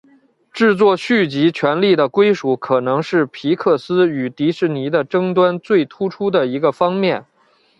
[0.51, 7.23] 制作续集权利的归属可能是皮克斯与迪士尼的争端最突出的一个方面。